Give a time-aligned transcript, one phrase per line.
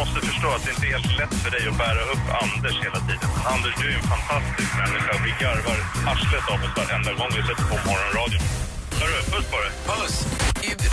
[0.00, 3.00] måste förstå att det inte är helt lätt för dig att bära upp Anders hela
[3.08, 3.28] tiden.
[3.54, 5.12] Anders, du är en fantastisk människa.
[5.26, 5.78] Vi garvar
[6.10, 8.42] arslet av oss varenda gång vi sätter på morgonradion.
[9.00, 9.72] Hörru, puss på dig.
[9.90, 10.14] Puss!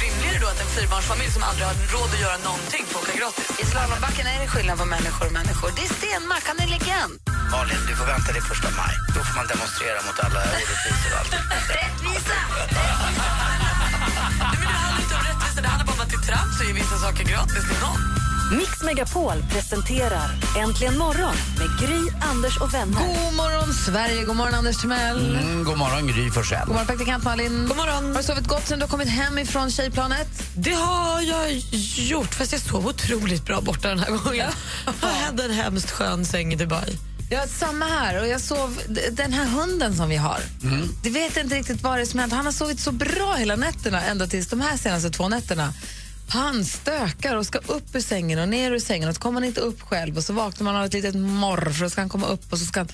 [0.03, 3.47] Rimligare då att en fyrbarnsfamilj som aldrig har råd att göra någonting får åka gratis.
[3.61, 5.69] I slalombacken är det skillnad på människor och människor.
[5.77, 7.13] Det är Stenmark, han är legend.
[7.53, 8.93] Malin, du får vänta till första maj.
[9.15, 11.33] Då får man demonstrera mot alla orättvisor och allt.
[11.77, 12.37] Rättvisa!
[14.51, 16.55] Nej, men det handlar inte om rättvisa, det handlar bara om att det är trams
[16.59, 18.01] att ge vissa saker gratis till någon.
[18.51, 23.23] Mix Megapol presenterar Äntligen morgon med Gry, Anders och vänner.
[23.25, 24.23] God morgon, Sverige!
[24.23, 25.35] God morgon, Anders Timell.
[25.35, 26.59] Mm, god morgon, Gry Forssell.
[26.65, 27.65] God morgon, praktikant Malin.
[27.67, 28.11] God morgon.
[28.11, 30.27] Har du sovit gott sen du har kommit hem ifrån tjejplanet?
[30.55, 31.51] Det har jag
[31.95, 34.51] gjort, fast jag sov otroligt bra borta den här gången.
[35.01, 36.97] Jag hade en hemskt skön säng i Dubai.
[37.29, 38.21] Ja, samma här.
[38.21, 40.39] Och jag sov, den här hunden som vi har,
[41.03, 42.33] det vet jag inte riktigt vad det är som hänt.
[42.33, 45.73] Han har sovit så bra hela nätterna, ända tills de här senaste två nätterna.
[46.29, 49.47] Han stökar och ska upp ur sängen och ner ur sängen och så kommer han
[49.47, 52.09] inte upp själv och så vaknar man av ett litet morr för då ska han
[52.09, 52.87] komma upp och så ska han...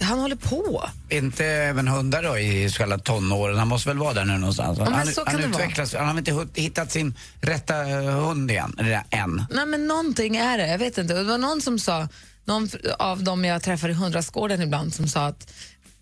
[0.00, 0.88] Han håller på.
[1.08, 3.58] Inte även hundar då i själva tonåren?
[3.58, 4.78] Han måste väl vara där nu någonstans?
[4.78, 5.62] men han så kan han det vara.
[5.62, 9.44] utvecklas, han har inte hittat sin rätta eh, hund igen, eller än.
[9.50, 10.68] Nej, men någonting är det.
[10.68, 11.14] Jag vet inte.
[11.14, 12.08] Det var någon som sa,
[12.44, 15.52] någon av dem jag träffar i hundrastgården ibland, som sa att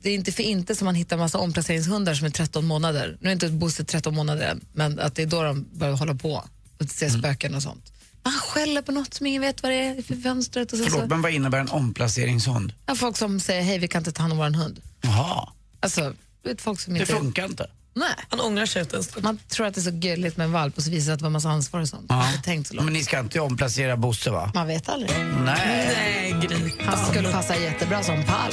[0.03, 3.19] det är inte för inte som man hittar massa omplaceringshundar som är 13 månader.
[3.21, 6.15] Nu är inte Bosse 13 månader än, men att det är då de börjar hålla
[6.15, 6.45] på
[6.81, 7.93] och se spöken och sånt.
[8.23, 10.73] Han skäller på något som ingen vet vad det är för fönstret.
[10.73, 11.07] Och så, Förlåt, så.
[11.09, 12.73] men vad innebär en omplaceringshund?
[12.87, 14.81] Ja, folk som säger hej, vi kan inte ta hand om vår hund.
[15.01, 15.49] Jaha,
[15.81, 17.13] Alltså, vet, folk som det inte...
[17.13, 17.67] funkar inte.
[17.95, 18.09] Nej.
[18.31, 19.25] Han ångrar sig efter en stund.
[19.25, 21.19] Man tror att det är så gulligt med en valp och så visar det att
[21.19, 22.09] det var massa ansvar och sånt.
[22.09, 22.85] Man har inte tänkt så långt.
[22.85, 24.51] Men ni ska inte omplacera Bosse va?
[24.55, 25.11] Man vet aldrig.
[25.45, 25.95] Nej.
[25.95, 26.73] Nej, Gry.
[26.81, 28.53] Han skulle passa jättebra som pall.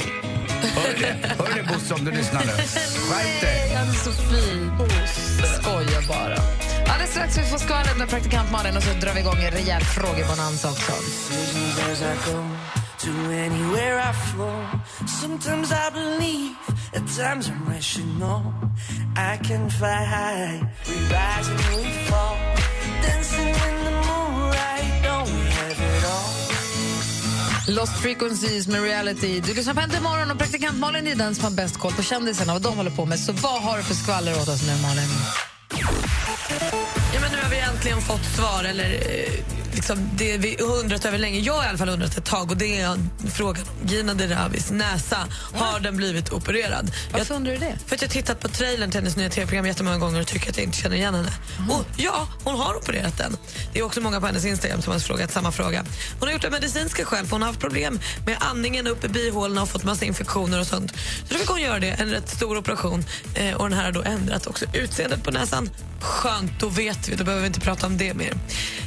[0.62, 2.50] Hör det, hör det Bosse om du lyssnar nu.
[3.08, 3.74] Skärp dig.
[3.76, 4.70] Han är så fin.
[5.62, 6.63] Skojar bara.
[6.92, 9.84] Alldeles strax vi får skvallret med praktikant Malin och så drar vi igång en rejäl
[9.84, 10.92] frågebonanza också.
[27.68, 29.40] Lost Frequencies med Reality.
[29.40, 32.02] Du lyssnar på Äntligen morgon och praktikant Malin är den som har bäst koll på
[32.02, 33.18] kändisarna och vad de håller på med.
[33.18, 35.08] Så vad har du för skvaller åt oss nu, Malin?
[37.14, 41.18] Ja, men nu har vi äntligen fått svar, eller eh, liksom det vi undrat över
[41.18, 41.38] länge.
[41.38, 42.98] Jag har i alla fall undrat ett tag och det är
[43.30, 45.18] frågan om Gina Diravis näsa.
[45.54, 46.92] Har den blivit opererad?
[47.12, 47.78] Varför undrar du det?
[47.86, 50.50] För att jag har tittat på trailern till hennes nya tv-program jättemånga gånger och tycker
[50.50, 51.32] att jag inte känner igen henne.
[51.70, 53.36] Och ja, hon har opererat den.
[53.72, 55.84] Det är också många på hennes Instagram som har frågat samma fråga.
[56.18, 59.04] Hon har gjort det av medicinska skäl för hon har haft problem med andningen upp
[59.04, 60.92] i bihålorna och fått massa infektioner och sånt.
[61.28, 63.04] Så då fick hon göra det, en rätt stor operation.
[63.34, 65.70] Eh, och den här har då ändrat också utseendet på näsan.
[66.00, 67.16] Skönt, då vet vi.
[67.16, 68.32] Då behöver vi inte prata om det mer.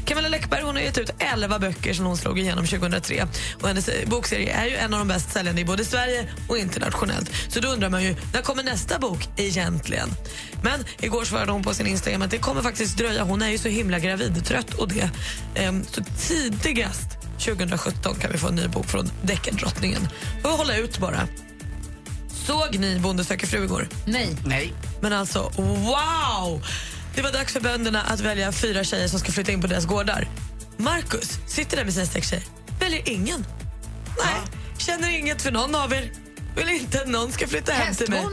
[0.06, 3.28] Camilla Läckberg hon har gett ut 11 böcker som hon slog igenom 2003.
[3.62, 6.58] Och hennes eh, bokserie är ju en av de bäst säljande i både Sverige och
[6.58, 7.32] internationellt.
[7.50, 10.10] Så då undrar man ju, när kommer nästa bok egentligen?
[10.64, 13.24] Men igår svarade hon på sin Instagram att det kommer faktiskt dröja.
[13.24, 15.10] Hon är ju så himla gravidtrött och det.
[15.56, 16.04] Ehm, så
[16.62, 20.08] tidigast 2017 kan vi få en ny bok från deckardrottningen.
[20.44, 21.28] Får hålla ut bara.
[22.46, 23.88] Såg ni Bonde söker fru igår?
[24.06, 24.36] Nej.
[24.46, 24.74] Nej.
[25.02, 26.66] Men alltså, wow!
[27.16, 29.86] Det var dags för bönderna att välja fyra tjejer som ska flytta in på deras
[29.86, 30.28] gårdar.
[30.78, 32.44] Marcus sitter där med sina sex tjejer.
[32.80, 33.46] Väljer ingen.
[34.24, 34.42] Nej,
[34.78, 36.12] känner inget för någon av er.
[36.56, 38.26] Vill inte att någon ska flytta hem till mig.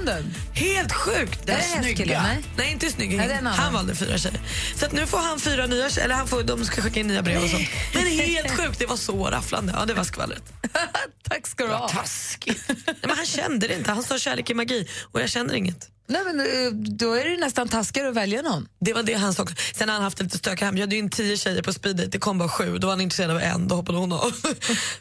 [0.52, 1.42] Helt sjukt!
[1.42, 2.22] Är det hästkillen?
[2.22, 2.44] Nej.
[2.56, 3.16] Nej, inte snygg.
[3.16, 4.40] Nej, är han valde fyra tjejer.
[4.76, 7.22] Så nu får han fyra nya tjejer, eller han får, de ska skicka in nya
[7.22, 7.68] brev och sånt.
[7.94, 9.74] Men helt sjukt, det var så rafflande.
[9.76, 10.42] Ja, det var skvallret.
[11.28, 11.88] Tack ska du ha.
[11.88, 12.64] Taskigt.
[12.68, 13.92] Nej, men han kände det inte.
[13.92, 15.93] Han sa kärlek är magi och jag känner inget.
[16.06, 18.68] Nej, men, eh, då är det nästan taskigare att välja någon.
[18.80, 19.42] Det var det han sa.
[19.42, 19.54] också.
[19.74, 20.76] Sen har han haft lite stök hem.
[20.76, 22.08] Jag hade ju in tio tjejer på speed date.
[22.08, 22.78] det kom bara sju.
[22.78, 24.32] Då var han intresserad av en, då hoppade hon av.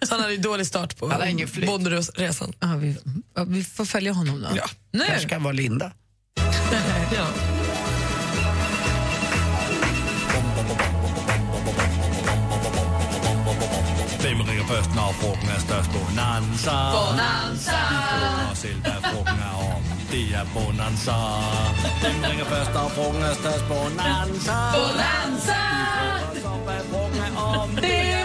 [0.02, 1.48] Så han hade ju dålig start på Han.
[1.66, 2.54] Bonderesan.
[2.60, 2.98] Ja, vi,
[3.48, 4.48] vi får följa honom då.
[4.56, 4.66] Ja.
[4.92, 5.06] Nu!
[5.08, 5.92] kanske kan vara Linda.
[7.16, 7.28] Ja.
[14.22, 15.92] Hvem ringer først, når frugten er størst?
[15.92, 16.78] Bonanza.
[16.94, 17.80] Bonanza.
[19.54, 19.93] Om.
[20.14, 21.18] Det er Bonanza.
[22.02, 22.46] Hvem ringer
[23.32, 23.66] er størst?
[23.68, 24.58] Bonanza.
[24.78, 25.62] Bonanza!
[26.34, 27.70] Vi op, hvad frugten er om.
[27.76, 28.23] Det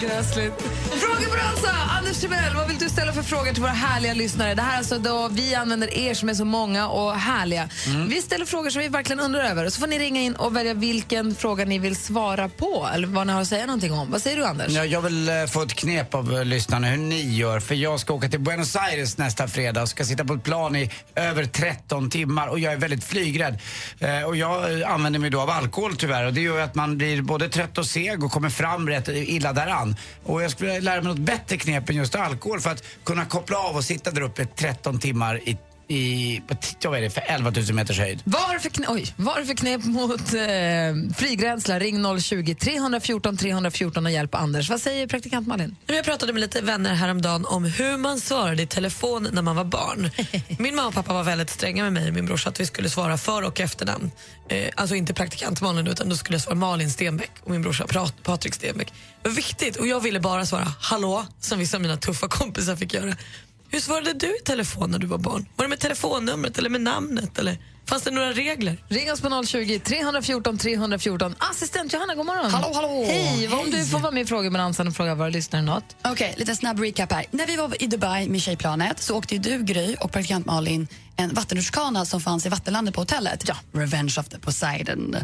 [0.00, 0.62] Gräsligt.
[0.90, 1.70] Frågebonanza!
[1.98, 4.54] Anders Timell, vad vill du ställa för frågor till våra härliga lyssnare?
[4.54, 7.68] Det här är alltså då vi använder er som är så många och härliga.
[8.08, 9.70] Vi ställer frågor som vi verkligen undrar över.
[9.70, 13.26] Så får ni ringa in och välja vilken fråga ni vill svara på eller vad
[13.26, 14.10] ni har att säga någonting om.
[14.10, 14.72] Vad säger du, Anders?
[14.72, 17.60] Ja, jag vill eh, få ett knep av eh, lyssnarna hur ni gör.
[17.60, 20.76] För jag ska åka till Buenos Aires nästa fredag och ska sitta på ett plan
[20.76, 23.58] i över 13 timmar och jag är väldigt flygrädd.
[23.98, 27.22] Eh, och jag använder mig då av alkohol tyvärr och det gör att man blir
[27.22, 29.83] både trött och seg och kommer fram rätt illa däran.
[30.24, 33.56] Och jag skulle lära mig något bättre knep än just alkohol för att kunna koppla
[33.56, 35.58] av och sitta där uppe 13 timmar i,
[35.88, 36.56] i på,
[36.88, 38.20] vad är det, för 11 000 meters höjd.
[38.24, 41.78] Vad har du för, kne- oj, vad har du för knep mot eh, flygrädsla?
[41.78, 44.70] Ring 020 314 314 och hjälp Anders.
[44.70, 45.76] Vad säger praktikant Malin?
[45.86, 49.64] Jag pratade med lite vänner häromdagen om hur man svarade i telefon när man var
[49.64, 50.10] barn.
[50.58, 52.90] Min mamma och pappa var väldigt stränga med mig och min brorsa att vi skulle
[52.90, 54.10] svara för och efternamn.
[54.48, 57.84] Eh, alltså inte praktikant Malin utan då skulle jag svara Malin Stenbeck och min brorsa
[57.86, 58.92] Pat- Patrik Stenbeck.
[59.22, 62.76] Det var viktigt och jag ville bara svara hallå som vissa av mina tuffa kompisar
[62.76, 63.16] fick göra.
[63.74, 65.46] Hur svarade du i telefon när du var barn?
[65.56, 67.38] Var det med telefonnumret eller med namnet?
[67.38, 68.84] Eller fanns det några regler?
[68.88, 71.34] Ring oss på 020 314 314.
[71.38, 72.50] Assistent Johanna, god morgon.
[72.50, 73.04] Hallå, hallå.
[73.06, 73.80] Hej, vad om Hej.
[73.80, 75.96] du får vara med i frågebonanzan och fråga våra lyssnare något.
[76.04, 77.24] Okej, lite snabb recap här.
[77.30, 80.88] När vi var i Dubai med tjejplanet så åkte ju du, Gry, och praktikant Malin
[81.16, 83.44] en vattenrutschkana som fanns i vattenlandet på hotellet.
[83.48, 83.56] Ja.
[83.72, 85.16] Revenge of the Poseidon.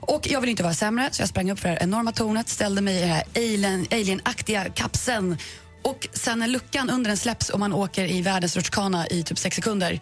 [0.00, 2.48] Och jag ville inte vara sämre så jag sprang upp för det här enorma tornet,
[2.48, 5.36] ställde mig i den här alien, alien-aktiga kapseln
[5.82, 9.38] och sen när luckan under den släpps och man åker i världens rutschkana i typ
[9.38, 10.00] sex sekunder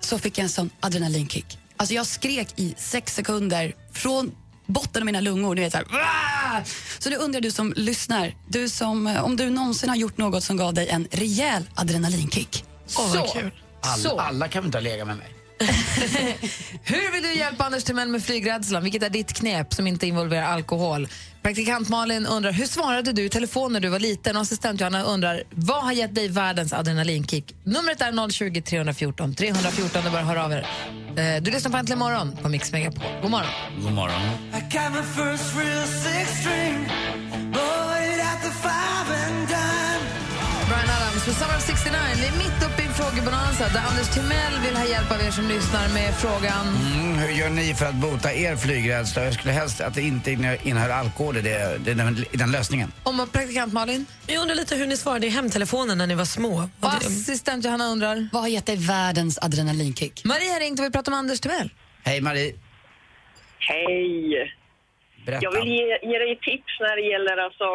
[0.00, 1.58] så fick jag en sån adrenalinkick.
[1.76, 4.32] Alltså jag skrek i sex sekunder från
[4.66, 5.54] botten av mina lungor.
[5.54, 6.64] Ni vet, så, här, "Wah!"
[6.98, 10.56] så nu undrar du som lyssnar, du som, om du någonsin har gjort något som
[10.56, 12.64] gav dig en rejäl adrenalinkick.
[12.98, 13.50] Åh, vad kul.
[13.80, 14.18] Alla, Så.
[14.18, 15.34] alla kan väl inte ha legat med mig?
[16.84, 18.82] Hur vill du hjälpa Anders Timell med flygrädslan?
[18.82, 21.08] Vilket är ditt knep som inte involverar alkohol?
[21.42, 24.36] Praktikant Malin undrar, hur svarade du i telefon när du var liten?
[24.36, 27.54] Och assistent Johanna undrar, vad har gett dig världens adrenalinkick?
[27.64, 30.66] Numret är 020 314 314, det bara höra av er.
[31.16, 33.02] Eh, Du lyssnar på Äntligen morgon på Mix Megapol.
[33.22, 33.50] God morgon.
[33.82, 34.20] God morgon.
[40.68, 41.98] Brian Adams för Summer of 69.
[42.20, 42.79] Vi är mitt uppe
[43.10, 47.32] frågebonanza där Anders Timell vill ha hjälp av er som lyssnar med frågan Mm, hur
[47.40, 49.24] gör ni för att bota er flygrädsla?
[49.24, 50.30] Jag skulle helst att det inte
[50.62, 52.92] innehöll alkohol i, det, det, den, den lösningen.
[53.02, 54.06] om praktikant Malin.
[54.26, 56.54] Jag undrar lite hur ni svarade i hemtelefonen när ni var små.
[56.80, 58.28] Och assistent Johanna undrar.
[58.32, 60.24] Vad har gett dig världens adrenalinkick?
[60.24, 61.70] Maria har ringt och vill prata om Anders Timell.
[62.04, 62.54] Hej Marie,
[63.58, 64.52] Hej!
[65.26, 65.44] berätta.
[65.44, 67.66] Jag vill ge, ge dig tips när det gäller alltså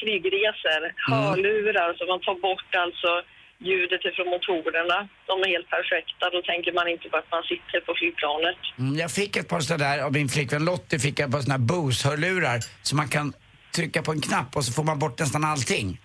[0.00, 0.82] flygresor.
[1.10, 3.10] Hörlurar, så man tar bort alltså
[3.60, 4.98] ljudet ifrån motorerna.
[5.26, 6.24] De är helt perfekta.
[6.34, 8.58] Då tänker man inte på att man sitter på flygplanet.
[8.78, 11.58] Mm, jag fick ett par sådär av min flickvän Lottie fick jag ett par sådana
[11.58, 13.32] här Bose-hörlurar så man kan
[13.76, 16.00] trycka på en knapp och så får man bort nästan allting.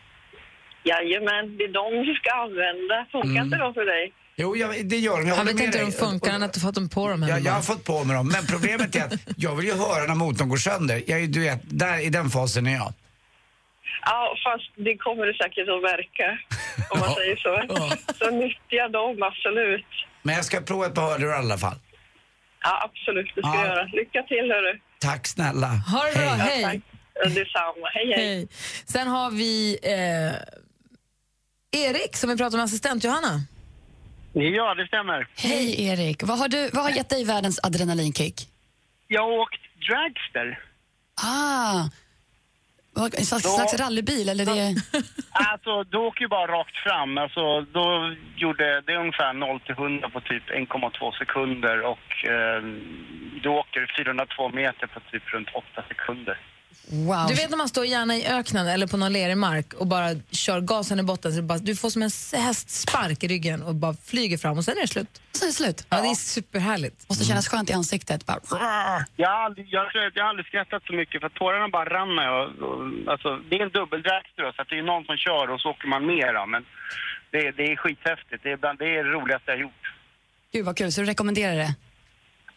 [0.84, 3.06] Jajamän, det är de du ska använda.
[3.12, 4.14] Funkar inte de för dig?
[4.36, 5.28] Jo, jag, det gör de.
[5.28, 7.30] Jag Han vet inte hur de funkar, han har inte fått dem på dem än.
[7.30, 10.08] Jag, jag har fått på mig dem, men problemet är att jag vill ju höra
[10.08, 11.04] när motorn går sönder.
[11.08, 12.94] Jag, är- du vet, där, i den fasen är jag.
[14.02, 16.28] Ja, fast det kommer det säkert att verka,
[16.92, 17.16] om man Ja.
[17.16, 17.54] säger så.
[18.20, 19.86] Så nyttja dem, absolut.
[20.22, 21.76] Men jag ska prova ett par hörlurar i alla fall.
[22.64, 23.62] Ja, absolut, det ska Ja.
[23.62, 23.84] du göra.
[23.84, 24.80] Lycka till, hörru.
[25.00, 25.68] Tack snälla.
[25.68, 26.64] Ha det bra, hej.
[26.64, 26.82] Tack.
[27.16, 27.88] Ja, Detsamma.
[27.94, 28.26] Hej, hej.
[28.36, 28.48] Hej.
[28.86, 30.34] Sen har vi eh,
[31.82, 33.42] Erik som vi pratar med assistent Johanna.
[34.34, 35.28] Ja, det stämmer.
[35.38, 38.48] Hej Erik, vad har, du, vad har gett dig världens adrenalinkick?
[39.08, 40.60] Jag har åkt dragster.
[41.24, 41.84] Ah,
[42.96, 44.76] en slags, Då- slags rallybil eller det?
[45.32, 47.18] Alltså, du åker ju bara rakt fram.
[47.18, 52.62] Alltså, då gjorde det är ungefär 0 till 100 på typ 1,2 sekunder och eh,
[53.44, 56.38] du åker 402 meter på typ runt 8 sekunder.
[56.88, 57.26] Wow.
[57.28, 60.10] Du vet när man står gärna i öknen eller på någon lerig mark och bara
[60.32, 62.10] kör gasen i botten så bara, du får som en
[62.42, 65.22] hästspark i ryggen och bara flyger fram och sen är det slut.
[65.32, 65.86] Så är det slut.
[65.90, 67.10] Ja, det är superhärligt.
[67.10, 68.26] Måste kännas skönt i ansiktet.
[68.26, 68.40] Bara,
[69.16, 72.16] Jag har aldrig, jag, jag har aldrig skrattat så mycket för att tårarna bara rann
[72.16, 72.42] när jag...
[72.62, 75.62] och- Alltså, det är en dubbeldragster då, så att det är någon som kör och
[75.62, 76.66] så åker man med då, men
[77.32, 78.44] det, det är skithäftigt.
[78.44, 79.84] Det är, bland, det är det roligaste jag har gjort.
[80.54, 81.76] Gud vad kul, så du rekommenderar det?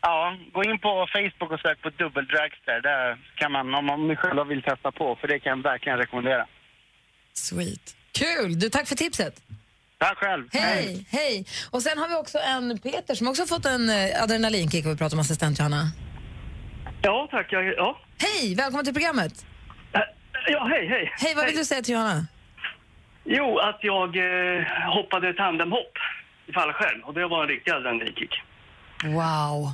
[0.00, 2.81] Ja, gå in på Facebook och sök på dubbeldragster.
[2.83, 6.47] Där kan man, om man själva vill testa på, för det kan jag verkligen rekommendera.
[7.33, 7.97] Sweet.
[8.12, 8.59] Kul!
[8.59, 9.43] Du, tack för tipset.
[9.99, 10.49] Tack själv.
[10.53, 11.45] Hej, hej.
[11.71, 14.97] Och sen har vi också en Peter som också fått en eh, adrenalinkick och vi
[14.97, 15.83] pratar om assistent Johanna.
[17.03, 17.53] Ja, tack.
[17.53, 18.00] Ja.
[18.19, 19.47] Hej, välkommen till programmet.
[20.47, 21.12] ja, hej, hej.
[21.19, 22.26] Hej, vad vill du säga till Johanna?
[23.25, 24.62] Jo, att jag eh,
[24.95, 25.93] hoppade tandemhopp
[26.47, 28.35] i fallskärm och det var en riktig adrenalinkick.
[29.05, 29.73] Wow.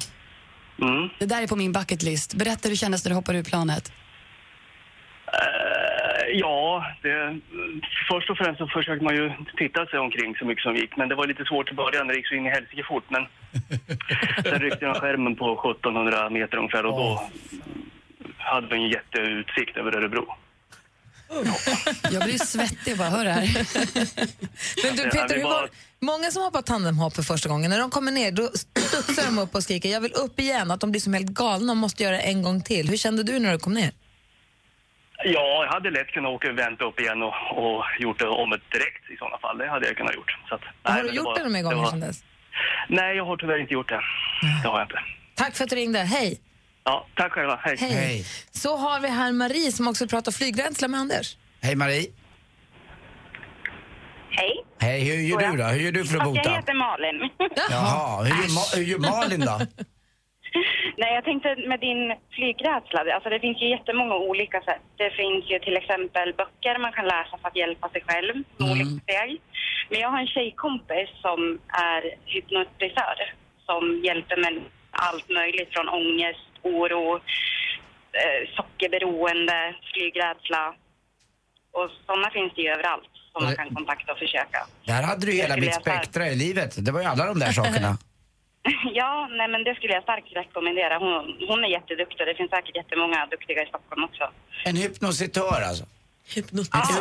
[0.80, 1.08] Mm.
[1.18, 2.34] Det där är på min bucket list.
[2.34, 3.92] Berätta hur det kändes när du hoppade ur planet.
[5.26, 7.40] Eh, ja, det,
[8.08, 10.96] först och främst så försökte man ju titta sig omkring så mycket som gick.
[10.96, 13.04] Men det var lite svårt i början, det gick så in i helsike fort.
[13.08, 13.26] Men
[14.42, 17.30] sen ryckte jag skärmen på 1700 meter ungefär och då
[18.38, 20.36] hade vi en jätteutsikt över Örebro.
[22.10, 23.66] Jag blir svettig bara hör det här.
[24.86, 25.68] Men du Peter, hur var,
[26.02, 29.54] många som hoppar tandemhopp för första gången, när de kommer ner då studsar de upp
[29.54, 32.16] och skriker jag vill upp igen, att de blir som helt galna och måste göra
[32.16, 32.88] det en gång till.
[32.88, 33.92] Hur kände du när du kom ner?
[35.24, 38.52] Ja, jag hade lätt kunnat åka och vänta upp igen och, och gjort det om
[38.52, 39.58] ett direkt i sådana fall.
[39.58, 40.30] Det hade jag kunnat gjort.
[40.48, 42.24] Så att, nej, har du gjort var- det några mer gånger var- sedan dess?
[42.88, 44.00] Nej, jag har tyvärr inte gjort det.
[44.62, 44.98] Det har jag inte.
[45.34, 45.98] Tack för att du ringde.
[45.98, 46.40] Hej!
[46.84, 47.60] Ja, tack själva.
[47.62, 47.76] Hej.
[47.80, 48.26] Hej.
[48.50, 51.36] Så har vi här Marie som också pratar flygrädsla med Anders.
[51.60, 52.06] Hej Marie.
[54.38, 54.52] Hej.
[54.80, 55.64] Hej, hur gör du då?
[55.64, 56.56] Hur gör du för att Fast Jag bota?
[56.56, 57.18] heter Malin.
[57.70, 59.56] Jaha, hur gör, Ma- hur gör Malin då?
[61.02, 62.02] Nej, jag tänkte med din
[62.34, 64.82] flygrädsla, alltså det finns ju jättemånga olika sätt.
[64.96, 68.70] Det finns ju till exempel böcker man kan läsa för att hjälpa sig själv med
[68.70, 69.40] olika steg.
[69.90, 71.40] Men jag har en tjejkompis som
[71.90, 72.00] är
[72.34, 73.16] hypnotisör
[73.68, 74.54] som hjälper med
[74.90, 77.14] allt möjligt från ångest, oro,
[78.20, 80.74] eh, sockerberoende, flygrädsla.
[81.76, 84.58] Och sådana finns det ju överallt som man kan kontakta och försöka.
[84.86, 86.84] Där hade du hela mitt spektra i livet.
[86.84, 87.98] Det var ju alla de där sakerna.
[88.94, 90.94] Ja, nej men det skulle jag starkt rekommendera.
[90.98, 92.26] Hon, hon är jätteduktig.
[92.26, 94.24] Det finns säkert jättemånga duktiga i Stockholm också.
[94.64, 95.84] En hypnositör alltså.
[96.34, 97.00] Hypnotisör.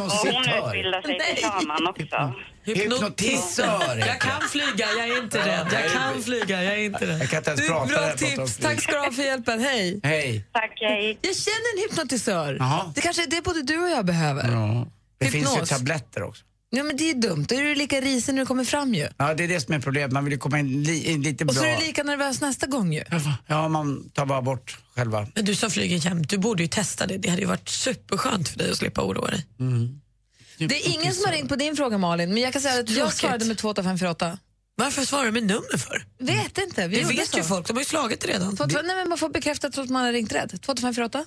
[0.00, 2.34] Och hon utbildar sig till shaman också.
[2.64, 5.66] Hypnotisör Jag kan flyga, jag är inte rädd.
[5.72, 7.20] Jag kan flyga, jag är inte rädd.
[7.20, 8.56] Jag kan inte ens Du, prata bra tips.
[8.58, 9.60] Tack ska du ha för hjälpen.
[9.60, 10.00] Hej!
[10.02, 10.44] Hej.
[10.52, 11.18] Tack, hej.
[11.22, 12.58] Jag känner en hypnotisör.
[12.94, 14.52] Det kanske är det både du och jag behöver.
[14.52, 14.86] Ja.
[15.24, 16.44] Det finns ju tabletter också.
[16.74, 17.46] Ja, men det är dumt.
[17.48, 19.08] Då är du lika risig när du kommer fram ju.
[19.16, 20.12] Ja, det är det som är problemet.
[20.12, 21.62] Man vill ju komma in li, in lite Och bra.
[21.62, 23.04] så är du lika nervös nästa gång ju.
[23.46, 25.26] Ja, man tar bara bort själva.
[25.34, 27.16] Men du som flyger jämt, du borde ju testa det.
[27.16, 29.46] Det hade ju varit superskönt för dig att slippa oroa dig.
[30.58, 32.88] Det är ingen som har ringt på din fråga Malin, men jag kan säga att
[32.88, 33.18] jag Tråkigt.
[33.18, 34.38] svarade med 2848.
[34.74, 36.04] Varför svarar du med nummer för?
[36.18, 36.88] Vet inte.
[36.88, 37.36] Vi Det vet så.
[37.38, 38.56] ju folk, de har ju slagit det redan.
[38.56, 40.50] 25, nej, men man får bekräftat att man har ringt rätt.
[40.62, 41.24] 2548.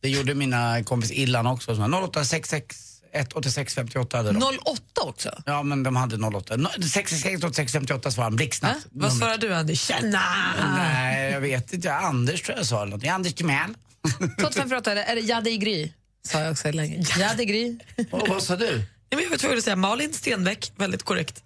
[0.00, 1.74] Det gjorde mina kompis Illan också.
[1.76, 4.42] som var 0866 186 58 hade de.
[4.42, 5.42] 08 också?
[5.46, 6.56] Ja, men de hade 08.
[6.56, 8.86] No, 66 86 58 svarade han blixtsnabbt.
[8.90, 9.76] Vad svarar du Andy?
[9.76, 10.22] Tjena!
[10.76, 11.94] Nej, jag vet inte.
[11.94, 13.06] Anders tror jag sa eller något.
[13.06, 13.74] Anders Timell.
[14.18, 15.92] 2548 eller är det Jade Gry?
[16.28, 17.04] Sa jag också länge.
[17.18, 17.78] Jade Gry.
[18.10, 18.82] Och vad sa du?
[19.10, 21.42] Ja, men jag var tvungen att säga Malin Stenbeck, väldigt korrekt.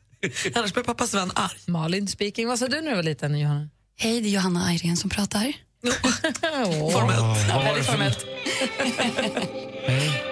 [0.55, 1.59] Annars blir pappas vän arg.
[1.67, 2.49] Malin speaking.
[2.49, 3.69] Vad sa du när du var liten Johanna?
[3.99, 5.53] Hej, det är Johanna Ayrén som pratar.
[6.93, 7.49] Formellt.
[7.49, 8.27] Ja, väldigt formellt.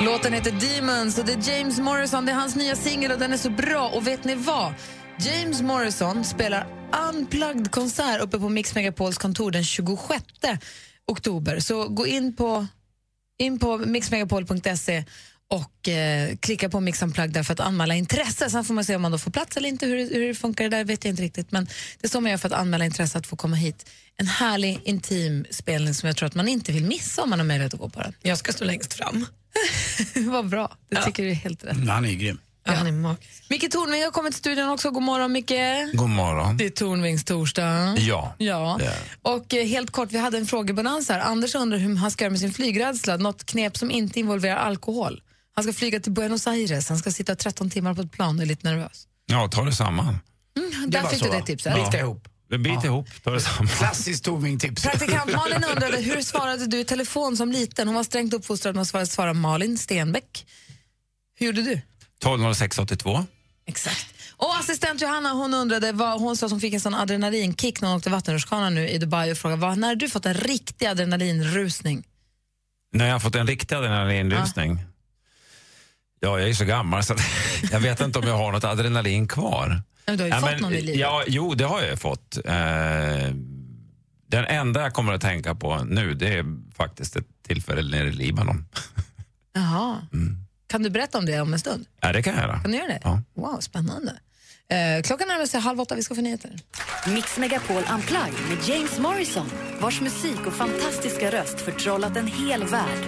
[0.00, 2.26] Låten heter Demons och det är James Morrison.
[2.26, 3.88] Det är hans nya singel och den är så bra.
[3.88, 4.74] Och vet ni vad?
[5.18, 6.66] James Morrison spelar
[7.12, 10.24] unplugged konsert uppe på Mix Megapols kontor den 26
[11.06, 11.60] oktober.
[11.60, 12.66] Så gå in på,
[13.38, 15.04] in på mixmegapol.se
[15.48, 18.50] och eh, klicka på Mix Unplugged där för att anmäla intresse.
[18.50, 19.86] Sen får man se om man då får plats eller inte.
[19.86, 21.52] Hur, hur funkar det där vet jag inte riktigt.
[21.52, 23.90] Men det är så man gör för att anmäla intresse att få komma hit.
[24.16, 27.46] En härlig, intim spelning som jag tror att man inte vill missa om man har
[27.46, 28.14] möjlighet att gå på den.
[28.22, 29.26] Jag ska stå längst fram.
[30.14, 30.76] Vad bra.
[30.90, 31.72] Det tycker du är helt rätt.
[31.72, 32.38] Mm, Han är grym.
[32.64, 32.72] Ja.
[32.72, 33.44] Han är magisk.
[33.48, 34.90] Micke Tornving har kommit till studion också.
[34.90, 35.52] God morgon, Micke.
[35.92, 36.56] God morgon.
[36.56, 37.96] Det är Tornvings torsdag.
[37.98, 38.34] Ja.
[38.38, 38.76] Ja.
[38.78, 38.94] det det.
[39.22, 41.20] Och eh, helt kort, vi hade en frågebonanza här.
[41.20, 43.16] Anders undrar hur han ska göra med sin flygrädsla.
[43.16, 45.20] Något knep som inte involverar alkohol.
[45.56, 46.88] Han ska flyga till Buenos Aires.
[46.88, 49.06] Han ska sitta 13 timmar på ett plan och är lite nervös.
[49.26, 50.18] Ja, ta det samman.
[50.56, 51.74] Mm, där fick du det tipset.
[51.74, 52.28] Bita ihop.
[52.48, 53.68] Bit ihop, ta det samman.
[53.68, 54.82] Klassiskt Torving-tips.
[54.82, 57.88] Praktikant Malin undrade hur svarade du i telefon som liten?
[57.88, 60.46] Hon var strängt uppfostrad med att svara, Malin Stenbeck.
[61.38, 61.72] Hur gjorde du?
[61.72, 63.26] 120682.
[63.66, 64.06] Exakt.
[64.36, 67.96] Och assistent Johanna hon undrade vad hon sa som fick en sån adrenalinkick när hon
[67.96, 72.04] åkte vattenrutschkana nu i Dubai och frågade vad, när du fått en riktig adrenalinrusning?
[72.92, 74.70] När jag har fått en riktig adrenalinrusning.
[74.70, 74.95] Ja,
[76.20, 77.14] jag är så gammal så
[77.72, 79.82] jag vet inte om jag har något adrenalin kvar.
[80.06, 81.00] Men du har ju Ja, fått men, någon i livet.
[81.00, 82.36] Ja, jo, det har jag ju fått.
[82.44, 82.54] Eh,
[84.28, 86.44] den enda jag kommer att tänka på nu det är
[86.76, 88.64] faktiskt ett tillfälle nere i Libanon.
[89.54, 90.00] Jaha.
[90.68, 91.86] Kan du berätta om det om en stund?
[92.00, 92.60] Ja, det kan jag göra.
[92.60, 93.00] Kan du göra det?
[93.04, 93.22] Ja.
[93.34, 94.12] Wow, spännande.
[94.70, 96.50] Eh, klockan närmar sig halv åtta, vi ska få nyheter.
[97.06, 102.98] Mix Megapol Unplugged med James Morrison vars musik och fantastiska röst förtrollat en hel värld.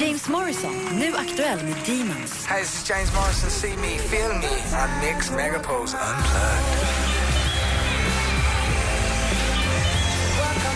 [0.00, 2.46] James Morrison, nu aktuell med Demons.
[2.46, 3.50] Hey, this is James Morrison.
[3.50, 4.48] See me, feel me
[4.82, 7.02] on Mix Megapols Unplugged.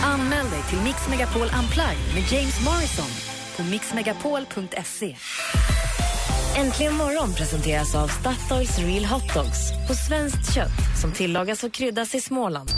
[0.03, 3.09] Anmäl dig till Mix Megapol Unplugged med James Morrison
[3.57, 5.15] på mixmegapol.se.
[6.57, 12.15] Äntligen morgon presenteras av Statoils Real Hot Dogs på svenskt kött som tillagas och kryddas
[12.15, 12.69] i Småland.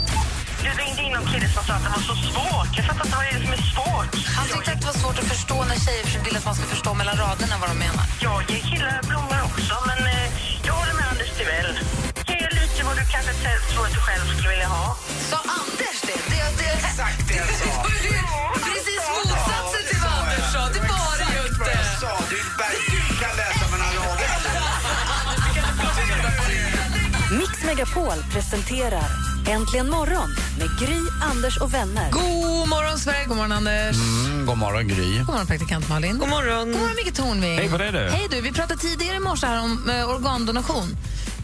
[0.64, 2.72] Du ringde in någon kille som sa att det var så svårt.
[2.78, 4.12] Jag fattar inte vad det är som är svårt.
[4.38, 6.92] Han tyckte att det var svårt att förstå när tjejer vill att man ska förstå
[7.02, 8.06] mellan raderna vad de menar.
[8.28, 10.28] Jag ger killar blommor också, men eh,
[10.68, 11.72] jag håller med Anders Timell.
[12.30, 13.34] Ge lite vad du kanske
[13.72, 14.86] tror att du själv skulle vilja ha.
[15.30, 16.20] Sa Anders det?
[16.32, 17.72] det, det Exakt det jag sa.
[18.68, 20.62] Precis motsatsen till vad Anders sa.
[20.76, 21.72] Det var det ju inte.
[21.80, 22.40] Jag sa, du,
[22.94, 24.38] du kan läsa mellan raderna.
[27.40, 32.12] Mix Megapol presenterar Äntligen morgon med Gry, Anders och vänner.
[32.12, 33.26] God morgon, Sverige.
[33.26, 33.96] God morgon, Anders.
[33.98, 35.18] Mm, god morgon, Gry.
[35.18, 36.18] God morgon, praktikant Malin.
[36.20, 36.72] God morgon.
[36.72, 37.58] God morgon, Micke Tornving.
[37.58, 38.10] Hej, vad är det?
[38.12, 40.98] Hej du, vi pratade tidigare i morse här om eh, organdonation.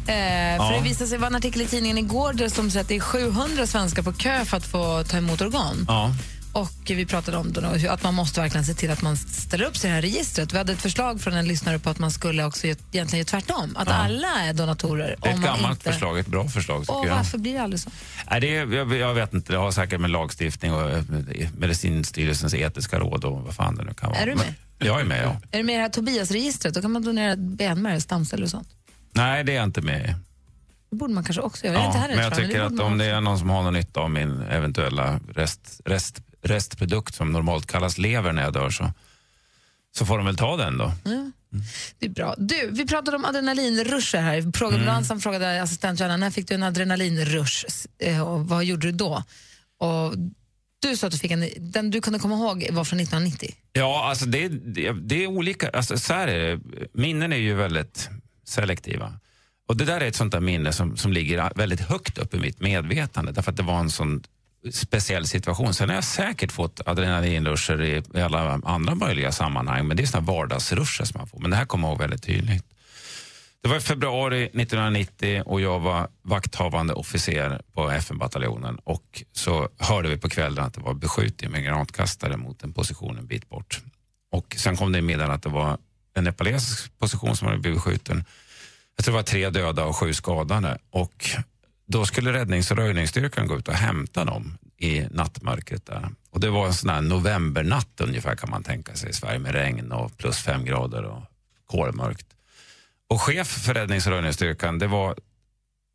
[0.08, 2.88] Eh, För det visade sig vara en artikel i tidningen igår där som säger att
[2.90, 5.86] det är 700 svenskar på kö för att få ta emot organ.
[5.88, 6.12] Ja.
[6.56, 9.78] Och vi pratade om då, att man måste verkligen se till att man ställer upp
[9.78, 10.54] sig i det här registret.
[10.54, 13.26] Vi hade ett förslag från en lyssnare på att man skulle också ge- egentligen göra
[13.42, 13.76] tvärtom.
[13.78, 13.94] Att Ja.
[13.94, 15.16] alla är donatorer.
[15.22, 15.92] Det är ett gammalt inte...
[15.92, 17.16] förslag, ett bra förslag tycker Och jag.
[17.16, 17.90] varför blir det aldrig så?
[18.32, 21.04] Nej, det är, jag, jag vet inte, det har säkert med lagstiftning och eh,
[21.58, 24.20] Medicinstyrelsens etiska råd och vad fan det nu kan vara.
[24.20, 24.54] Är du med?
[24.80, 25.38] Men, jag är med, ja.
[25.52, 26.74] Är det med i det här Tobias-registret?
[26.74, 28.68] Då kan man donera benmärg, stamceller och sånt.
[29.14, 30.16] Nej, det är jag inte med i.
[30.90, 31.76] Det borde man kanske också göra.
[31.78, 34.42] Ja, men jag tycker att om det är någon som har någon nytta av min
[34.42, 38.92] eventuella rest, rest, restprodukt som normalt kallas lever när jag dör så,
[39.98, 40.92] så får de väl ta den då.
[41.04, 41.32] Ja.
[42.00, 42.36] Det är bra.
[42.38, 44.52] Du, vi pratade om adrenalinrusher här.
[44.52, 45.22] Programledansaren Mm.
[45.22, 47.66] frågade assistent Johanna, när fick du en adrenalinrush
[48.00, 49.24] Eh, och vad gjorde du då?
[49.80, 50.14] Och
[50.80, 53.56] du sa att du fick en, den du kunde komma ihåg var från 1990.
[53.74, 55.70] Ja, alltså det, det, det är olika.
[55.70, 56.62] Alltså, så här är det.
[56.94, 58.10] Minnen är ju väldigt
[58.46, 59.14] selektiva.
[59.68, 62.40] Och Det där är ett sånt där minne som, som ligger väldigt högt upp i
[62.40, 64.24] mitt medvetande därför att det var en sån
[64.72, 65.74] speciell situation.
[65.74, 70.08] Sen har jag säkert fått adrenalinrusher i, i alla andra möjliga sammanhang men det är
[70.08, 71.40] såna vardagsrusher som man får.
[71.40, 72.66] Men det här kommer jag ihåg väldigt tydligt.
[73.66, 80.10] Det var i februari 1990 och jag var vakthavande officer på FN-bataljonen och så hörde
[80.10, 83.82] vi på kvällen att det var beskjutning med granatkastare mot en position en bit bort.
[84.32, 85.78] Och sen kom det i middagen att det var
[86.14, 88.26] en nepalesisk position som hade blivit beskjuten.
[88.96, 90.78] Jag tror det var tre döda och sju skadade.
[90.90, 91.30] Och
[91.86, 96.10] då skulle räddnings och röjningsstyrkan gå ut och hämta dem i nattmörkret där.
[96.30, 99.52] Och det var en sån här novembernatt ungefär kan man tänka sig i Sverige med
[99.52, 101.24] regn och plus fem grader och
[101.66, 102.28] kolmörkt.
[103.10, 105.16] Och chef för räddnings och röjningsstyrkan det var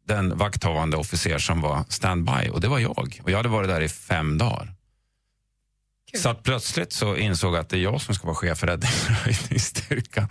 [0.06, 3.20] den vakthavande officer som var standby och det var jag.
[3.22, 4.74] Och jag hade varit där i fem dagar.
[6.18, 8.66] Så att plötsligt så insåg jag att det är jag som ska vara chef för
[8.66, 10.28] räddnings och röjningsstyrkan.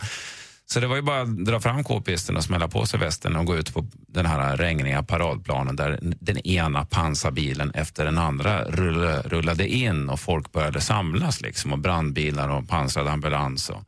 [0.73, 3.45] Så det var ju bara att dra fram k-pisten och smälla på sig västen och
[3.45, 9.67] gå ut på den här regniga paradplanen där den ena pansarbilen efter den andra rullade,
[9.67, 13.69] in och folk började samlas liksom och brandbilar och pansrad ambulans.
[13.69, 13.83] Och,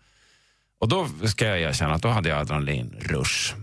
[0.80, 3.54] och då ska jag erkänna att då hade jag adrenalinrush.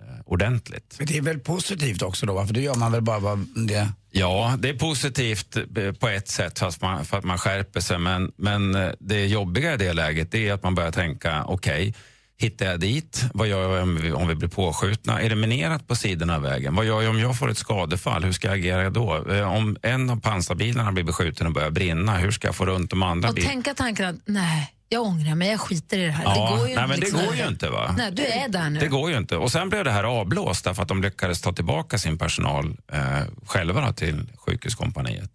[0.00, 0.94] Eh, ordentligt.
[0.98, 3.88] Men det är väl positivt också då, för då gör man väl bara vad det...
[4.10, 7.98] Ja, det är positivt eh, på ett sätt fast man, för att man skärper sig.
[7.98, 11.94] Men, men eh, det jobbiga i det läget det är att man börjar tänka, okej,
[12.40, 13.24] hittar jag dit?
[13.34, 13.82] Vad gör jag
[14.16, 15.20] om vi, blir påskjutna?
[15.20, 16.74] Är det minerat på sidorna av vägen?
[16.74, 18.24] Vad gör jag om jag får ett skadefall?
[18.24, 19.32] Hur ska jag agera då?
[19.32, 22.90] Eh, Om en av pansarbilarna blir beskjuten och börjar brinna, hur ska jag få runt
[22.90, 26.24] de andra Och tänka tanken att nej, jag ångrar mig, jag skiter i det här.
[26.24, 27.26] Ja, det går ju nej, men det liksom.
[27.26, 27.94] går ju inte va?
[27.98, 28.80] Nej, du är där nu.
[28.80, 29.36] Det går ju inte.
[29.36, 33.00] Och sen blev det här avblåst därför att de lyckades ta tillbaka sin personal eh,
[33.46, 35.30] själva då, till sjukhuskompaniet.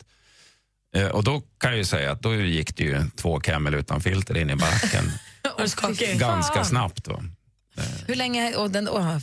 [0.96, 4.02] Eh, och då kan jag ju säga att då gick det ju två Camel utan
[4.02, 4.56] filter in i
[5.58, 7.04] baracken Och ganska snabbt.
[7.06, 7.24] Då.
[8.08, 9.18] Hur länge, och den, åh,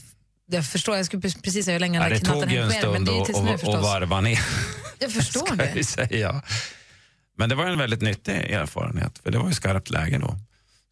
[0.47, 2.93] jag förstår, jag skulle precis säga hur länge Ja, den det där knatten hängt med,
[2.93, 3.83] men det är ju tills nu att- att förstås.
[3.83, 4.41] varva ner.
[4.99, 5.85] Jag förstår ska jag det.
[5.85, 6.43] säga.
[7.39, 10.39] Men det var en väldigt nyttig erfarenhet, för det var ju skarpt läge då.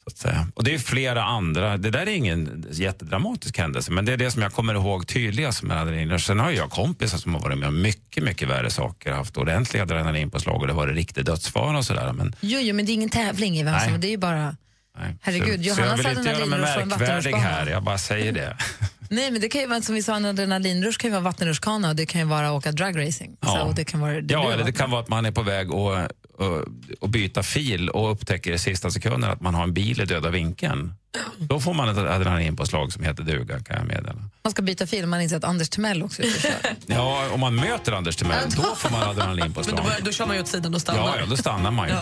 [0.05, 0.49] Så att säga.
[0.55, 4.31] Och det är flera andra, det där är ingen jättedramatisk händelse, men det är det
[4.31, 6.21] som jag kommer ihåg tydligast med adrenalin.
[6.21, 9.83] Sen har jag kompisar som har varit med om mycket, mycket värre saker, haft ordentliga
[9.83, 12.13] adrenalinpåslag och det har varit riktig dödsfara och sådär.
[12.13, 13.89] Men Jo, jo, men det är ingen tävling i vem Nej.
[13.89, 14.57] som, det är ju bara...
[14.99, 15.17] nej.
[15.21, 18.57] Herregud, så, så Johanna jag vill inte göra mig märkvärdig här, jag bara säger det.
[19.11, 21.89] Nej, men det kan ju vara som vi sa, en adrenalinrush kan ju vara vattenrutschkana
[21.89, 23.37] och det kan ju vara åka dragracing.
[23.43, 25.43] Så, och det kan vara det ja eller det kan vara att man är på
[25.43, 26.65] väg att och,
[27.01, 30.31] och byta fil och upptäcker i sista sekunden att man har en bil i döda
[30.31, 30.95] vinkeln.
[31.39, 34.15] Då får man ett adrenalinpåslag som heter duga kan jag meddela.
[34.45, 36.75] Man ska byta fil, man inser att Anders Timell också är ute och kör.
[36.97, 39.77] Ja, om man möter Anders Timell, då får man Men adrenalinpåslag.
[39.79, 41.01] då, börjar- då kör man ju åt sidan och stannar.
[41.01, 41.95] Ja, ja, då stannar man ju.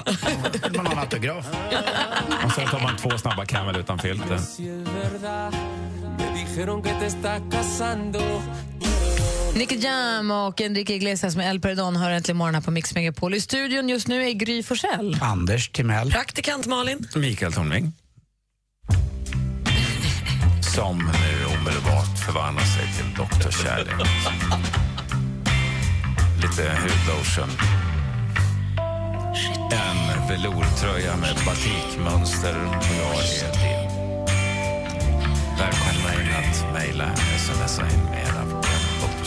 [0.77, 1.47] Man har en autograf.
[2.45, 4.39] Och sen tar man två snabba Camel utan filter.
[9.59, 13.35] Nicky Jam och Enrique Iglesias med El Perdón hör äntligen morgon här på Mix Megapol.
[13.35, 15.19] I studion just nu är Gry Forssell.
[15.21, 16.11] Anders Timell.
[16.13, 17.09] Praktikant Malin.
[17.17, 17.93] Mikael Tornving.
[20.75, 23.51] Som nu omedelbart förvandlar sig till Dr.
[23.51, 24.09] Kärlek.
[26.43, 27.51] Lite hudlotion.
[29.73, 33.91] En velourtröja med batikmönster och jag är din.
[35.59, 38.48] Välkomna in att mejla, smsa in med era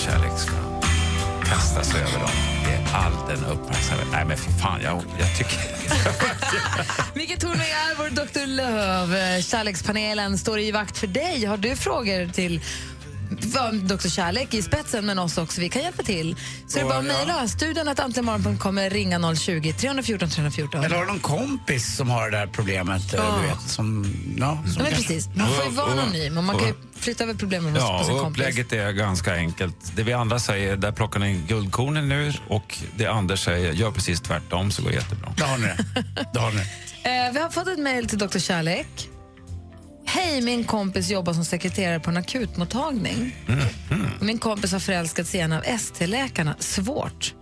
[0.06, 0.22] problem.
[0.22, 0.38] Dr.
[0.38, 2.30] Kärlek ska över dem.
[2.66, 4.08] Det är all den uppmärksamhet.
[4.12, 5.60] Nej men för fan, jag, jag tycker...
[7.18, 8.48] Micke Tornving är vår Dr.
[8.48, 9.42] Love.
[9.42, 11.46] Kärlekspanelen står i vakt för dig.
[11.46, 12.62] Har du frågor till
[13.84, 14.08] Dr.
[14.10, 15.62] Kärlek i spetsen, men oss också.
[15.62, 16.36] Vi kan hjälpa till.
[16.68, 17.48] Så det är bara att mejla.
[17.48, 20.84] Studion att antligenmorgon.com eller ringa 020 314 314.
[20.84, 23.14] Eller har du någon kompis som har det där problemet?
[23.14, 23.40] eh, Ja.
[23.42, 24.06] Du vet, som,
[24.38, 25.30] ja, som Ja, men kanske- precis.
[25.36, 28.22] Man får ju vara anonym och man kan flytta över problemen på Ja, sin och
[28.22, 28.42] kompis.
[28.42, 29.76] upplägget är ganska enkelt.
[29.96, 34.22] Det vi andra säger, där plockar ni guldkornen nu och det Anders säger, gör precis
[34.22, 35.34] tvärtom så går det jättebra.
[35.38, 35.86] Där har ni det.
[36.34, 36.62] Där har ni.
[37.04, 38.40] Eh, vi har fått ett mejl till Dr.
[38.40, 39.10] Kärlek.
[40.06, 43.36] Hej, min kompis jobbar som sekreterare på en akutmottagning.
[44.20, 46.56] Och Min kompis har förälskat sig i en av ST-läkarna.
[46.60, 47.34] Svårt.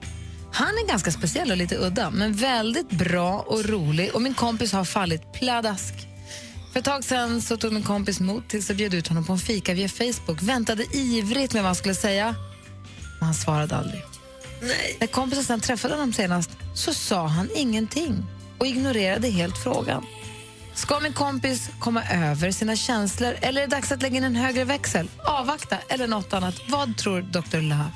[0.54, 4.16] Han är ganska speciell och lite udda, men väldigt bra och rolig.
[4.16, 5.94] Och Min kompis har fallit pladask.
[6.72, 9.26] För ett tag sen så tog min kompis mod till sig och bjöd ut honom
[9.26, 10.42] på en fika via Facebook.
[10.42, 12.36] Väntade ivrigt med vad han skulle säga,
[13.20, 14.02] men han svarade aldrig.
[15.00, 18.26] När kompisen sen träffade honom senast så sa han ingenting
[18.58, 20.06] och ignorerade helt frågan.
[20.80, 24.36] Ska min kompis komma över sina känslor eller är det dags att lägga in en
[24.36, 25.10] högre växel?
[25.18, 26.56] Avvakta eller något annat?
[26.70, 27.58] Vad tror Dr.
[27.58, 27.92] Love?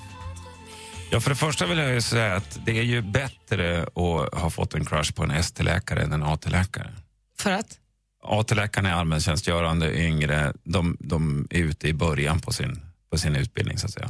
[1.11, 4.73] Ja, för det första vill jag säga att det är ju bättre att ha fått
[4.73, 6.93] en crush på en ST-läkare än en AT-läkare.
[7.39, 7.77] För att?
[8.23, 12.79] AT-läkarna är allmäntjänstgörande, yngre, de, de är ute i början på sin,
[13.11, 14.09] på sin utbildning så att säga.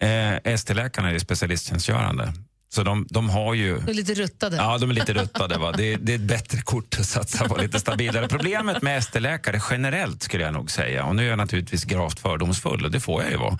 [0.00, 2.32] Eh, ST-läkarna är specialisttjänstgörande.
[2.72, 3.78] Så de, de har ju...
[3.78, 4.56] Du är lite ruttade.
[4.56, 5.58] Ja, de är lite ruttade.
[5.58, 5.72] Va?
[5.72, 8.28] Det, är, det är ett bättre kort att satsa på, lite stabilare.
[8.28, 12.84] Problemet med ST-läkare generellt skulle jag nog säga, och nu är jag naturligtvis gravt fördomsfull
[12.84, 13.58] och det får jag ju vara.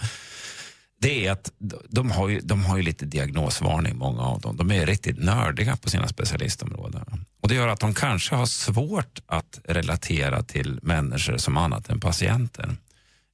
[1.00, 1.52] Det är att
[1.88, 4.56] de har, ju, de har ju lite diagnosvarning, många av dem.
[4.56, 7.24] De är riktigt nördiga på sina specialistområden.
[7.42, 12.00] Och Det gör att de kanske har svårt att relatera till människor som annat än
[12.00, 12.76] patienter.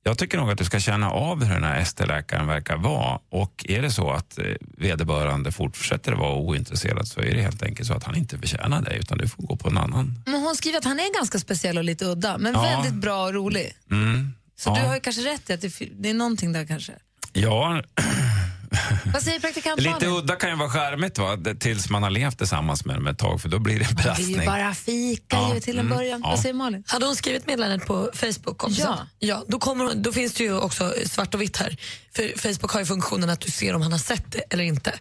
[0.07, 3.65] Jag tycker nog att du ska känna av hur den här ST-läkaren verkar vara och
[3.69, 4.45] är det så att eh,
[4.79, 8.99] vederbörande fortsätter vara ointresserad så är det helt enkelt så att han inte förtjänar dig
[8.99, 10.23] utan du får gå på en annan.
[10.27, 12.63] Men hon skriver att han är ganska speciell och lite udda, men Ja.
[12.63, 13.73] väldigt bra och rolig.
[13.91, 14.33] Mm.
[14.57, 14.75] Så ja.
[14.83, 16.93] du har ju kanske rätt i att det, det är någonting där kanske.
[17.33, 17.83] ja,
[19.13, 21.39] Vad säger praktikant lite udda kan ju vara charmigt va?
[21.61, 24.01] Tills man har levt tillsammans med dem ett tag för då blir det en Det
[24.01, 24.41] är belastning.
[24.41, 26.21] ju bara fika Ja, ju till en mm, början.
[26.25, 26.29] ja.
[26.31, 26.85] Vad säger Malin?
[26.87, 28.81] Hade hon skrivit meddelandet på Facebook också?
[28.81, 28.99] Ja.
[29.19, 31.77] ja då, kommer, hon- då finns det ju också svart och vitt här.
[32.17, 34.93] För Facebook har ju funktionen att du ser om han har sett det eller inte.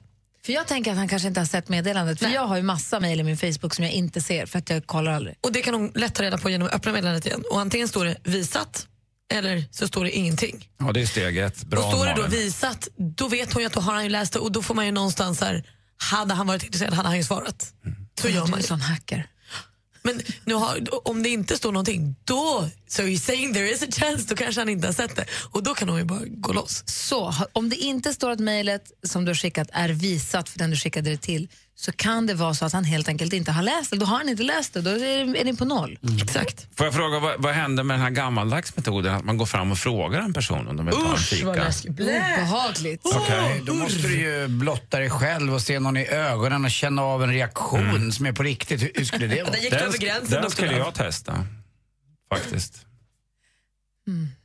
[0.45, 2.19] För jag tänker att han kanske inte har sett meddelandet.
[2.19, 4.69] För jag har ju massa mejl i min Facebook som jag inte ser för att
[4.69, 5.35] jag kollar aldrig.
[5.41, 7.43] Och Det kan hon lätt ta reda på genom att öppna meddelandet igen.
[7.51, 8.87] Och Antingen står det visat
[9.33, 10.69] eller så står det ingenting.
[10.77, 11.63] Ja, det är steg ett.
[11.63, 14.09] Bra och står det då visat, då vet hon ju att då har han ju
[14.09, 15.63] läst det och då får man ju någonstans här,
[15.97, 17.73] hade han varit intresserad hade han ju svarat.
[18.21, 18.67] Så gör Du är man en ju.
[18.67, 19.27] sån hacker.
[20.03, 23.87] Men nu har, om det inte står någonting, då, so you're saying there is a
[23.91, 25.25] chance, då kanske han inte har sett det.
[25.51, 26.83] Och då kan hon ju bara gå loss.
[26.85, 30.69] Så, om det inte står att mejlet som du har skickat är visat för den
[30.69, 33.63] du skickade det till så kan det vara så att han helt enkelt inte har
[33.63, 33.97] läst det.
[33.97, 35.99] Då har han inte läst det, då är, ni på noll.
[36.23, 36.67] Exakt.
[36.77, 39.71] Får jag fråga, vad, vad händer med den här gammaldags metoden att man går fram
[39.71, 41.45] och frågar en person om de vill ta en fika?
[41.89, 43.01] Obehagligt.
[43.03, 47.01] Okej, då måste du ju blotta dig själv och se någon i ögonen och känna
[47.01, 48.81] av en reaktion som är på riktigt.
[48.81, 49.91] Hur, hur skulle det vara?
[50.29, 51.45] Den, den skulle jag testa,
[52.39, 52.85] faktiskt.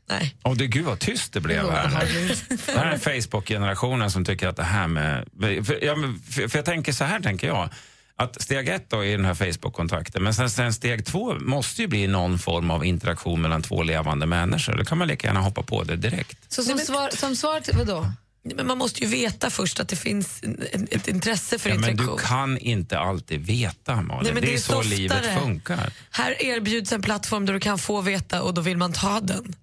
[0.08, 0.36] Nej.
[0.42, 2.28] Och det, gud vad tyst det blev här nu.
[2.66, 5.28] Det här är Facebook-generationen som tycker att det här med...
[5.40, 5.94] För, ja,
[6.30, 7.68] för, för jag tänker så här, tänker jag.
[8.16, 11.88] Att steg ett då är den här Facebook-kontakten, men sen, sen steg två måste ju
[11.88, 14.76] bli någon form av interaktion mellan två levande människor.
[14.76, 16.38] Då kan man lika gärna hoppa på det direkt.
[16.48, 18.12] Så som svar, som svar till, vadå?
[18.42, 20.42] Men man måste ju veta först att det finns
[20.90, 22.16] ett intresse för Ja, men interaktion.
[22.16, 24.22] du kan inte alltid veta, Malin.
[24.22, 24.94] Nej, men det, det är är så softare.
[24.98, 25.92] livet funkar.
[26.10, 29.54] Här erbjuds en plattform där du kan få veta och då vill man ta den.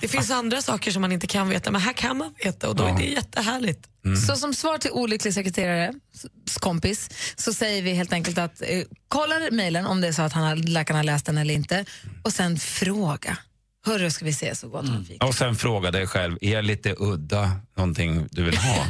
[0.00, 2.76] Det finns andra saker som man inte kan veta, men här kan man veta och
[2.76, 3.86] då är det jättehärligt.
[4.28, 8.82] Så som svar till olycklig sekreterare, s- kompis, så säger vi helt enkelt att eh,
[9.08, 11.84] kolla mejlen om det är så att han har, läkaren har läst den eller inte
[12.22, 13.36] och sen fråga.
[13.86, 15.04] Hörru, ska vi ses så gott mm.
[15.20, 18.84] Och sen fråga dig själv, är lite udda någonting du vill ha?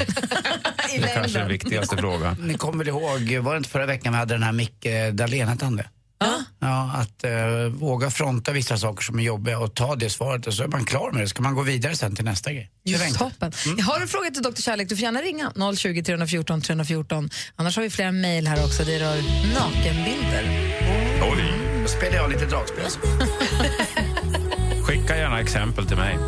[0.88, 2.36] det är kanske den viktigaste frågan.
[2.40, 5.64] Ni kommer ihåg, var det inte förra veckan vi hade den här Micke Dahlén, hette
[5.64, 5.88] han det?
[6.20, 6.44] Ja.
[6.58, 7.32] Ja, att eh,
[7.72, 10.84] våga fronta vissa saker som är jobbiga och ta det svaret och så är man
[10.84, 11.28] klar med det.
[11.28, 12.70] ska man gå vidare sen till nästa grej.
[12.84, 13.52] Just toppen.
[13.86, 14.62] Har du en fråga till Dr.
[14.62, 17.30] Kärlek, du får gärna ringa 020 314 314.
[17.56, 18.84] Annars har vi flera mejl här också.
[18.84, 19.16] Det rör
[19.54, 20.44] nakenbilder.
[21.22, 21.60] Oj.
[21.82, 22.84] Då spelar jag lite dragspel.
[25.10, 26.18] Skicka gärna exempel till mig.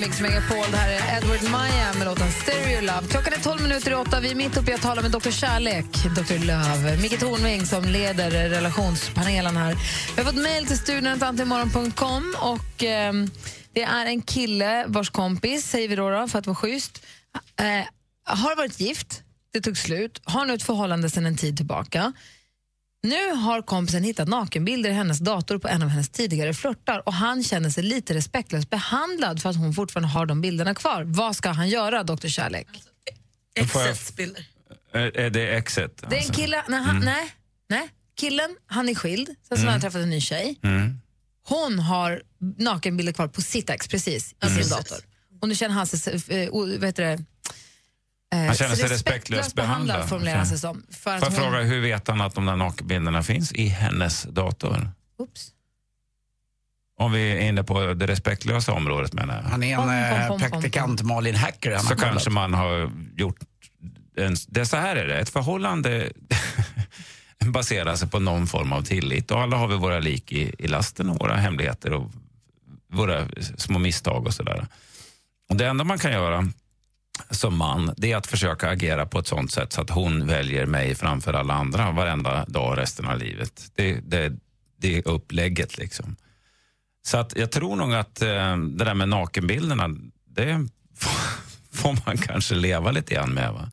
[0.00, 0.66] Mix Megapol.
[0.70, 3.06] Det här är Edward Maya med låten Stereo Love.
[3.10, 4.20] Klockan är 12 minuter i åtta.
[4.20, 5.30] Vi är mitt uppe i att tala med Dr.
[5.30, 5.84] Kärlek,
[6.16, 6.46] Dr.
[6.46, 9.76] Löv, Micke Tornving som leder relationspanelen här.
[10.16, 11.06] Vi har fått mejl till studion
[12.40, 13.12] och eh,
[13.72, 17.06] det är en kille vars kompis, säger vi då, då för att vara schysst,
[17.60, 17.86] eh,
[18.24, 22.12] har varit gift, det tog slut, har nu ett förhållande sedan en tid tillbaka.
[23.02, 27.14] Nu har kompisen hittat nakenbilder i hennes dator på en av hennes tidigare flörtar och
[27.14, 31.02] han känner sig lite respektlöst behandlad för att hon fortfarande har de bilderna kvar.
[31.06, 32.28] Vad ska han göra, Dr.
[32.28, 32.66] Kärlek?
[33.54, 34.46] Exets bilder.
[34.92, 36.04] Är det exet?
[36.10, 37.04] Det är en kille, nej, han, Mm.
[37.04, 37.34] nej,
[37.68, 37.88] nej.
[38.16, 40.58] killen, han är skild, sen så har han träffat en ny tjej.
[40.62, 41.00] Mm.
[41.48, 42.22] Hon har
[42.58, 44.98] nakenbilder kvar på sitt ex precis i sin dator.
[45.40, 47.24] Och nu känner han sig, o- vad heter det?
[48.32, 50.08] Eh, Han känner sig respektlöst behandlad.
[50.08, 50.82] formulerar han sig som.
[50.90, 53.66] För Får att jag hon, fråga, hur vet han att de där nakenbilderna finns i
[53.68, 54.90] hennes dator?
[55.18, 55.48] Oops.
[56.96, 59.42] Om vi är inne på det respektlösa området menar jag.
[59.42, 61.78] Han är en Pom, pom, eh, pom, praktikant Malin Hacker.
[61.78, 63.36] Så kanske man har gjort...
[64.16, 66.12] En, det är så här är det, ett förhållande
[67.44, 69.30] baserar sig på någon form av tillit.
[69.30, 72.10] Och alla har vi våra lik i, i lasten och våra hemligheter och
[72.92, 74.66] våra små misstag och sådär.
[75.48, 76.48] Och det enda man kan göra
[77.30, 80.66] som man, det är att försöka agera på ett sånt sätt så att hon väljer
[80.66, 83.70] mig framför alla andra varenda dag resten av livet.
[83.74, 84.32] Det, det,
[84.76, 86.16] det är upplägget liksom.
[87.02, 89.88] Så att jag tror nog att eh, det där med nakenbilderna,
[90.24, 90.68] det
[91.72, 93.52] får man kanske leva lite grann med.
[93.52, 93.70] Va?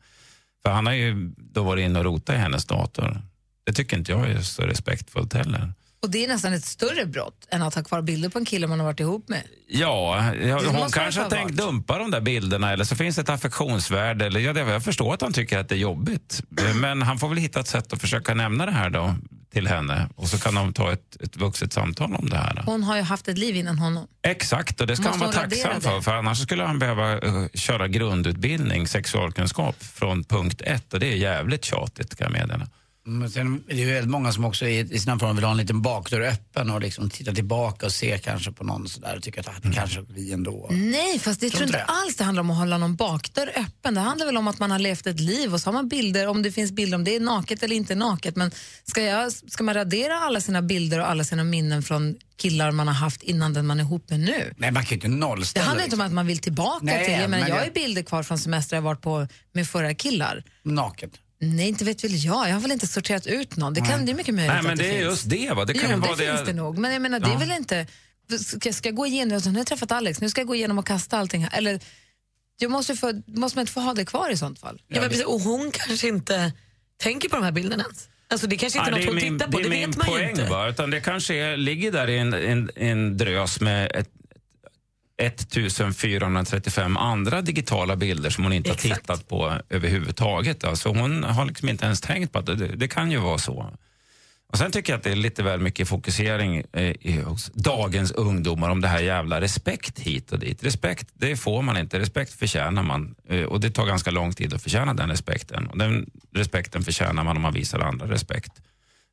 [0.62, 3.22] För han har ju då varit inne och rotat i hennes dator.
[3.64, 5.72] Det tycker inte jag är så respektfullt heller.
[6.02, 8.66] Och det är nästan ett större brott än att ha kvar bilder på en kille
[8.66, 9.42] man har varit ihop med.
[9.68, 13.22] Ja, ja måste hon kanske har tänkt dumpa de där bilderna eller så finns det
[13.22, 14.26] ett affektionsvärde.
[14.26, 16.42] Eller, ja, det- jag förstår att han tycker att det är jobbigt.
[16.74, 19.14] Men han får väl hitta ett sätt att försöka nämna det här då
[19.52, 22.62] till henne och så kan de ta ett, ett vuxet samtal om det här.
[22.66, 24.06] Hon har ju haft ett liv innan honom.
[24.22, 26.00] Exakt, och det ska Måste han vara tacksam för.
[26.00, 30.94] För annars skulle han behöva eh, köra grundutbildning, sexualkunskap, från punkt ett.
[30.94, 32.68] Och det är jävligt tjatigt kan jag meddela.
[33.08, 35.50] Men sen är det ju väldigt många som också i, i sina former vill ha
[35.50, 39.22] en liten bakdörr öppen och liksom titta tillbaka och se kanske på någon sådär och
[39.22, 40.68] tycka att ah, det kanske vi ändå.
[40.70, 41.84] Nej, fast det tror inte det?
[41.84, 43.94] alls det handlar om att hålla någon bakdörr öppen.
[43.94, 46.26] Det handlar väl om att man har levt ett liv och så har man bilder,
[46.26, 48.36] om det finns bilder, om det är naket eller inte naket.
[48.36, 48.50] Men
[48.84, 52.86] ska, jag, ska man radera alla sina bilder och alla sina minnen från killar man
[52.88, 54.54] har haft innan den man är ihop med nu?
[54.56, 55.66] Nej, man kan ju inte Det nollställa.
[55.66, 58.02] handlar inte om att man vill tillbaka Nej, till, jag, men jag det- har bilder
[58.02, 60.44] kvar från semestrar jag varit på med förra killar.
[60.62, 61.10] Naken.
[61.40, 62.48] Nej, inte vet väl jag.
[62.48, 63.74] Jag har väl inte sorterat ut någon.
[63.74, 65.52] Det, kan, det är mycket möjligt Nej, men att det det, är just det.
[65.54, 65.64] Va?
[65.64, 66.78] Det kan jo, ju det vara finns det nog.
[66.78, 67.86] Men jag menar, det är väl inte...
[68.40, 70.54] Ska, ska jag gå igenom, alltså, nu har jag träffat Alex, nu ska jag gå
[70.54, 71.58] igenom och kasta allting här.
[71.58, 71.80] Eller,
[72.58, 74.82] jag måste, få, måste man inte få ha det kvar i sånt fall?
[74.88, 76.52] Ja, men precis, och hon kanske inte
[76.96, 78.08] tänker på de här bilderna ens.
[78.30, 80.06] Alltså det kanske inte är Ja, något hon min, tittar på, det det, vet man
[80.06, 80.30] ju poäng.
[80.30, 80.44] inte.
[80.44, 80.68] Va?
[80.68, 84.10] Utan det kanske är, ligger där i en, en, en drös med ett,
[85.18, 90.64] 1435 andra digitala bilder som hon inte har tittat på överhuvudtaget.
[90.64, 93.72] Alltså hon har liksom inte ens tänkt på att det, det kan ju vara så.
[94.52, 98.10] Och Sen tycker jag att det är lite väl mycket fokusering eh, i, hos dagens
[98.10, 100.64] ungdomar om det här jävla respekt hit och dit.
[100.64, 101.98] Respekt, det får man inte.
[101.98, 103.14] Respekt förtjänar man.
[103.28, 105.66] Eh, och det tar ganska lång tid att förtjäna den respekten.
[105.66, 108.52] Och den respekten förtjänar man om man visar andra respekt.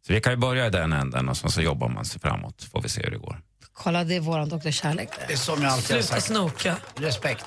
[0.07, 2.63] Så vi kan ju börja i den änden och så, så jobbar man sig framåt.
[2.63, 3.41] Får vi se hur det går.
[3.77, 5.09] Kolla, det är våran doktor Kärlek.
[5.27, 6.27] Det är som jag alltid har Sluta sagt.
[6.27, 6.77] snoka.
[6.95, 7.45] Respekt.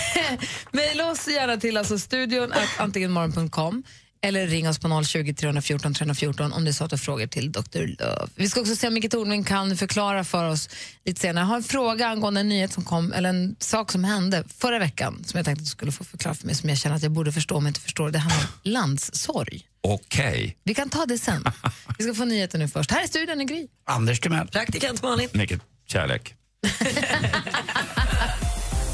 [0.70, 3.82] Mejla oss gärna till alltså studion att antigenmorgon.com
[4.22, 7.26] eller ring oss på 020 314 314 om det är så att du har frågor
[7.26, 7.78] till Dr.
[7.78, 8.28] Love.
[8.34, 10.68] Vi ska också se om Micke Tornving kan förklara för oss
[11.04, 11.42] lite senare.
[11.42, 14.78] Jag har en fråga angående en nyhet som kom, eller en sak som hände förra
[14.78, 17.02] veckan som jag tänkte att du skulle få förklara för mig, som jag känner att
[17.02, 18.10] jag borde förstå jag inte förstår.
[18.10, 19.66] Det handlar om landssorg.
[19.82, 20.56] Okej.
[20.64, 21.44] Vi kan ta det sen.
[21.98, 22.90] Vi ska få nyheter nu först.
[22.90, 23.66] Här är studion i Gry.
[23.84, 24.48] Anders Timell.
[24.48, 25.28] Praktikant Malin.
[25.32, 26.34] Mycket kärlek.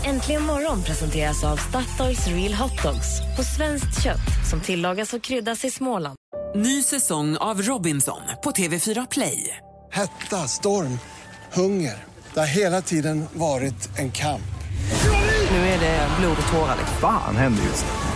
[0.04, 5.64] Äntligen morgon presenteras av Statoils Real Hot Dogs på svenskt kött som tillagas och kryddas
[5.64, 6.16] i Småland.
[6.56, 9.56] Ny säsong av Robinson på TV4 Play.
[9.92, 10.98] Hetta, storm,
[11.52, 12.04] hunger.
[12.34, 14.42] Det har hela tiden varit en kamp.
[15.50, 16.78] Nu är det blod och tårar.
[17.00, 18.15] Fan händer just nu.